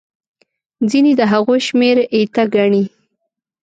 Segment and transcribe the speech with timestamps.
[0.89, 2.83] ځینې د هغوی شمېر ایته ګڼي.